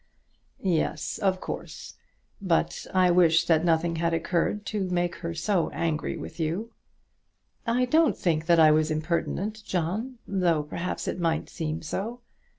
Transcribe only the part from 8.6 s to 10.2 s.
was impertinent, John,